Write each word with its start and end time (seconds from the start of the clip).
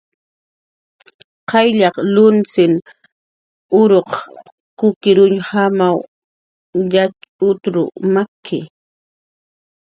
Qayllaq 1.49 1.95
lunis 2.13 2.53
uruq 3.81 4.11
kukirñujamaw 4.79 5.97
yatxutar 6.93 7.75
maki 8.13 8.59